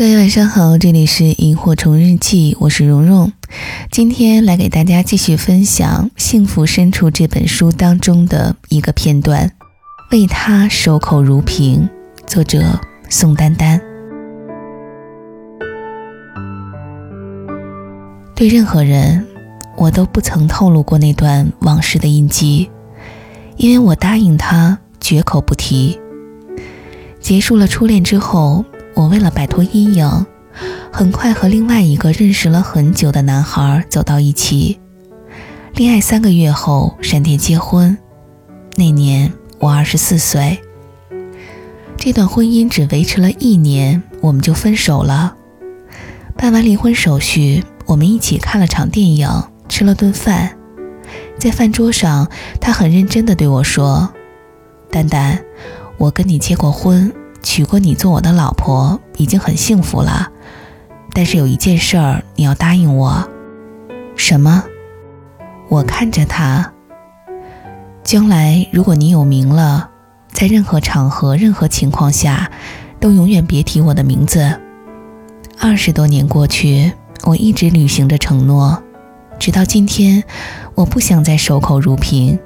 [0.00, 3.30] 各位晚上好，这里是萤火虫日记，我是蓉蓉。
[3.90, 9.52] 今天来给大家继续分享《幸福深处》这本书当中的一个片段，
[10.10, 11.86] 为他守口如瓶。
[12.26, 13.78] 作者宋丹丹。
[18.34, 19.26] 对任何人，
[19.76, 22.70] 我都不曾透露过那段往事的印记，
[23.58, 26.00] 因为我答应他绝口不提。
[27.20, 28.64] 结束了初恋之后。
[28.94, 30.26] 我为了摆脱阴影，
[30.92, 34.78] 很快和另外一个认识了很久的男孩走到一起。
[35.74, 37.96] 恋爱三个月后，闪电结婚。
[38.76, 40.58] 那年我二十四岁。
[41.96, 45.36] 这段婚姻只维持了一年，我们就分手了。
[46.36, 49.28] 办完离婚手续，我们一起看了场电影，
[49.68, 50.56] 吃了顿饭。
[51.38, 52.28] 在饭桌上，
[52.60, 54.12] 他很认真地对我说
[54.90, 55.38] ：“丹丹，
[55.98, 60.30] 我跟你结过婚。”娶过你做我的老婆已经很幸福了，
[61.12, 63.28] 但是有一件事儿你要答应我。
[64.16, 64.64] 什么？
[65.68, 66.72] 我看着他。
[68.02, 69.88] 将来如果你有名了，
[70.32, 72.50] 在任何场合、任何情况下，
[72.98, 74.58] 都永远别提我的名字。
[75.58, 76.92] 二十多年过去，
[77.24, 78.82] 我一直履行着承诺，
[79.38, 80.24] 直到今天，
[80.74, 82.38] 我不想再守口如瓶，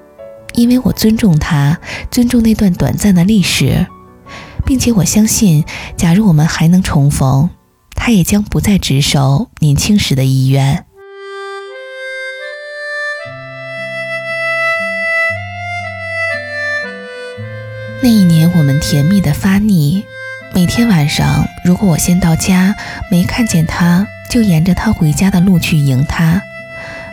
[0.55, 1.79] 因为我尊重他，
[2.11, 3.87] 尊重那段短暂的历史。
[4.65, 5.65] 并且我相信，
[5.97, 7.51] 假如我们还能重逢，
[7.95, 10.85] 他也将不再执守年轻时的意愿。
[18.03, 20.05] 那一年，我们甜蜜的发腻。
[20.53, 22.77] 每天晚上，如果我先到家
[23.11, 26.41] 没看见他，就沿着他回家的路去迎他；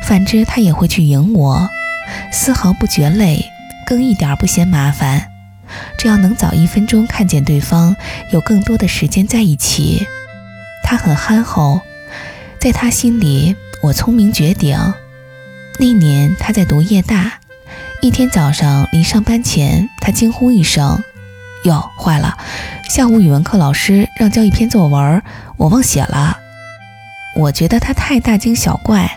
[0.02, 1.70] 反之，他也会去迎我，
[2.32, 3.52] 丝毫不觉累，
[3.86, 5.31] 更一点不嫌麻烦。
[5.98, 7.96] 只要能早一分钟看见对方，
[8.32, 10.06] 有更多的时间在一起。
[10.84, 11.82] 他很憨厚，
[12.60, 14.78] 在他心里，我聪明绝顶。
[15.80, 17.40] 那年他在读夜大，
[18.02, 21.02] 一天早上临上班前，他惊呼一声
[21.64, 22.38] ：“哟，坏了！
[22.90, 25.24] 下午语文课老师让交一篇作文，
[25.58, 26.38] 我忘写了。”
[27.34, 29.10] 我觉得他太大惊小怪。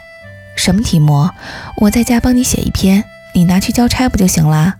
[0.56, 1.30] 什么题目？
[1.78, 3.02] 我在家帮你写一篇，
[3.34, 4.76] 你拿去交差不就行了？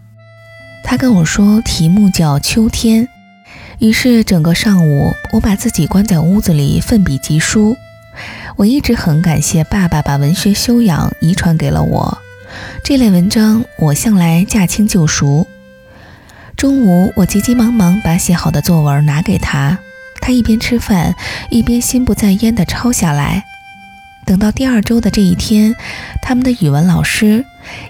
[0.85, 3.09] 他跟我说题目叫秋天，
[3.79, 7.77] 于是整个上午我把自己关在屋子里奋笔疾书。
[8.57, 12.19] 我一直很感谢爸爸把文学修养遗传给了我，
[12.85, 15.49] 这类文章我向来驾轻就熟。
[16.57, 19.79] 中午我急急忙忙把写好的作文拿给他，
[20.21, 21.17] 他一边吃饭
[21.51, 23.43] 一边心不在焉地抄下来。
[24.25, 25.75] 等到第二周的这一天，
[26.23, 27.45] 他们的语文老师，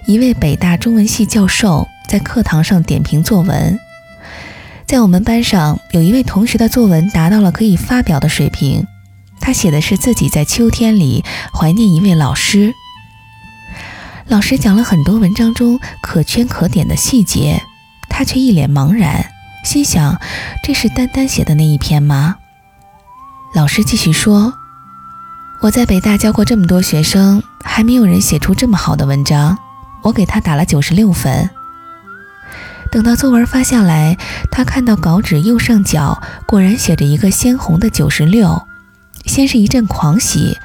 [0.07, 1.87] 一位北大中文系教授。
[2.15, 3.77] 在课堂上点评作文，
[4.87, 8.87] 在我们班上有一位同学的作文达到了可以发表的水平。
[9.41, 12.73] 他写的是自己在秋天里怀念一位老师。
[14.27, 17.61] 老师讲了很多文章中可圈可点的细节，
[18.07, 19.25] 他却一脸茫然，
[19.65, 20.17] 心想：
[20.63, 22.37] 这是丹丹写的那一篇吗？
[23.53, 24.53] 老师继续说
[25.63, 29.57] ：“我在北大教过这么多学生，还没有人写出这么好的文章。
[30.03, 31.49] 我给他打了九十六分。”
[32.95, 34.17] 等到作文发下来，
[34.49, 38.65] 他看到稿纸右上角果然写着一个鲜红的九十六，
[39.25, 40.57] 先是一阵狂喜，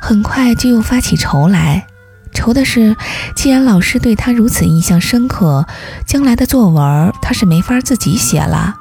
[0.00, 1.86] 很快就又发起愁来。
[2.32, 2.96] 愁的是，
[3.34, 5.66] 既然老师对他如此印象深刻，
[6.06, 8.76] 将来的作文他是没法自己写了。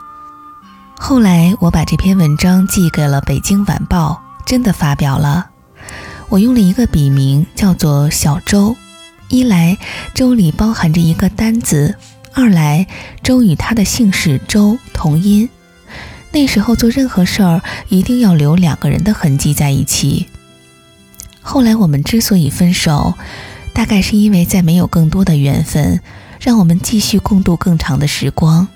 [0.97, 5.47] 后来我把这篇文章寄给了《北京晚报》，真的发表了。
[6.29, 8.77] 我用了一个笔名，叫做小周。
[9.27, 9.77] 一来，
[10.13, 11.97] 周里包含着一个单字。
[12.37, 12.85] 二来，
[13.23, 15.49] 周与他的姓氏周同音。
[16.33, 20.27] 那时候做任何事儿一定要留两个人的痕迹在一起。
[21.39, 23.13] 后来我们之所以分手，
[23.71, 26.01] 大概是因为再没有更多的缘分，
[26.41, 28.67] 让我们继续共度更长的时光。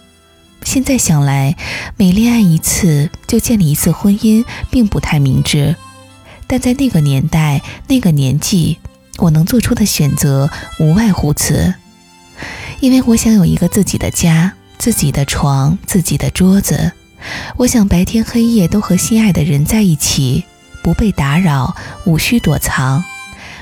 [0.63, 1.57] 现在想来，
[1.97, 5.75] 每恋爱一次就建立一次婚姻，并不太明智。
[6.47, 8.79] 但在那个年代、那个年纪，
[9.17, 11.73] 我能做出的选择无外乎此。
[12.81, 16.91] 因为我想有一个自己的家，自己的床，自己的桌子。
[17.57, 20.45] 我想白天黑夜都和心爱的人在一起，
[20.81, 23.03] 不被打扰，无需躲藏，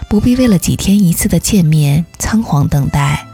[0.08, 3.26] 不必为了几天一次的见面仓皇等待。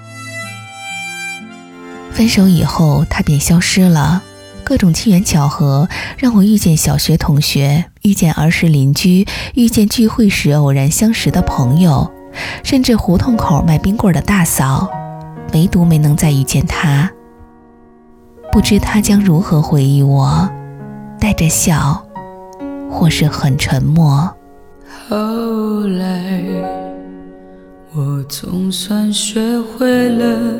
[2.13, 4.23] 分手以后，他便消失了。
[4.63, 12.09] 各种机缘巧合让我遇见小学同学，遇见儿时邻居，遇见聚会时偶然相识的朋友，
[12.63, 15.02] 甚至胡同口卖冰棍的大嫂。
[15.53, 17.09] 唯独没能再遇见他，
[18.51, 20.49] 不知他将如何回忆我，
[21.19, 22.03] 带着笑，
[22.89, 24.35] 或是很沉默。
[25.07, 26.43] 后来，
[27.93, 30.57] 我总算学会了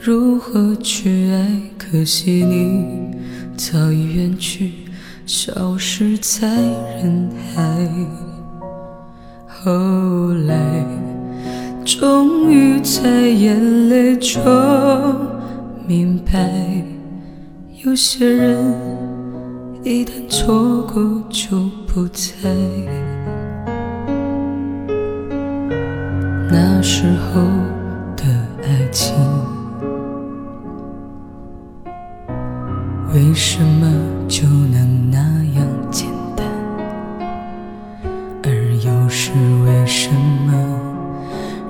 [0.00, 3.16] 如何去爱，可惜你
[3.56, 4.72] 早已远去，
[5.24, 7.88] 消失在人海。
[9.46, 10.84] 后来，
[11.84, 14.40] 终于在眼泪中
[15.86, 16.82] 明白，
[17.84, 18.56] 有些人
[19.82, 22.48] 一旦错过就不再。
[26.50, 27.42] 那时候
[28.16, 28.24] 的
[28.62, 29.14] 爱情，
[33.12, 33.92] 为什么
[34.26, 35.18] 就能那
[35.54, 36.46] 样简单？
[38.42, 38.50] 而
[38.82, 39.32] 又是
[39.66, 40.10] 为什
[40.46, 40.54] 么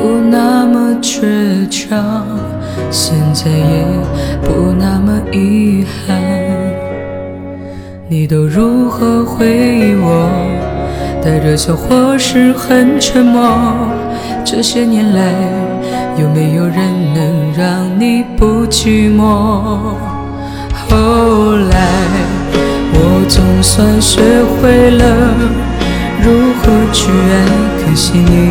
[0.00, 2.24] 不那么倔强，
[2.88, 3.84] 现在也
[4.44, 6.16] 不那么遗憾，
[8.08, 10.30] 你都如何回忆我？
[11.20, 13.50] 带着笑或是很沉默？
[14.44, 15.34] 这些年来。
[16.20, 16.74] 有没有人
[17.14, 19.22] 能让你不寂寞？
[20.74, 21.76] 后来
[22.92, 24.20] 我总算学
[24.56, 25.04] 会了
[26.20, 27.32] 如何去爱，
[27.78, 28.50] 可惜你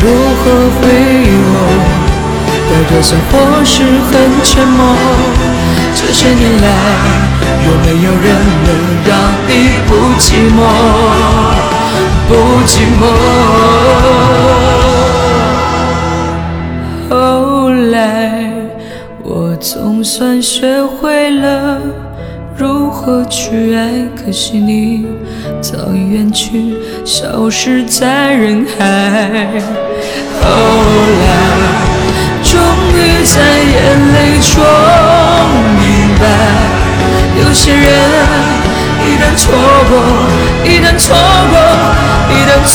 [0.00, 0.04] 如
[0.40, 0.42] 何
[0.80, 0.82] 回
[1.24, 1.56] 忆我？
[2.66, 3.32] 带着笑或
[3.64, 4.12] 是很
[4.42, 4.80] 沉默。
[5.94, 6.66] 这些年来，
[7.66, 8.26] 有没有人
[8.64, 8.68] 能
[9.06, 9.10] 让
[9.46, 9.50] 你
[9.86, 10.58] 不寂寞？
[12.28, 12.30] 不
[12.66, 13.02] 寂寞。
[17.10, 17.94] 后来，
[19.22, 22.03] 我总算学会了。
[22.56, 24.08] 如何去爱？
[24.14, 25.06] 可惜你
[25.60, 29.60] 早已远去，消失在人海。
[30.40, 30.48] 后
[31.20, 31.26] 来，
[32.42, 32.60] 终
[32.94, 33.74] 于在眼
[34.14, 34.52] 泪中
[35.80, 35.82] 明
[36.18, 36.22] 白，
[37.42, 37.82] 有些人
[39.02, 39.52] 一旦错
[39.88, 39.92] 过，
[40.64, 41.14] 一旦错
[41.50, 41.56] 过，
[42.30, 42.74] 一旦错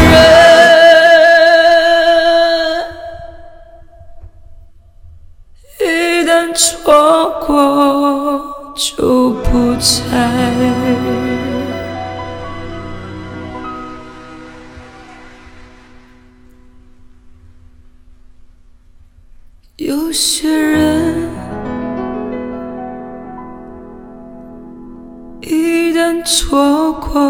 [6.53, 9.91] 错过就不再
[19.77, 21.29] 有些人
[25.41, 27.21] 一旦错过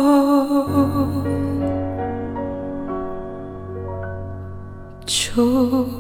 [5.06, 5.91] 就